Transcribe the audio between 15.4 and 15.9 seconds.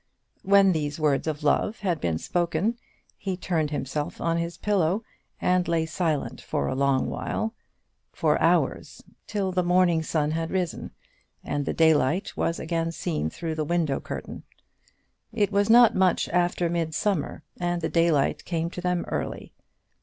was